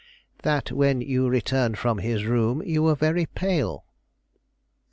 "That 0.41 0.71
when 0.71 1.01
you 1.01 1.27
returned 1.29 1.77
from 1.77 1.99
his 1.99 2.25
room 2.25 2.63
you 2.65 2.81
were 2.81 2.95
very 2.95 3.27
pale." 3.27 3.85